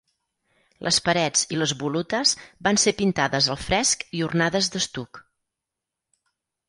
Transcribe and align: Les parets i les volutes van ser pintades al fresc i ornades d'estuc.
Les 0.85 0.97
parets 1.09 1.43
i 1.55 1.59
les 1.63 1.73
volutes 1.83 2.33
van 2.69 2.81
ser 2.85 2.95
pintades 3.03 3.51
al 3.55 3.61
fresc 3.67 4.07
i 4.21 4.25
ornades 4.31 4.71
d'estuc. 4.77 5.21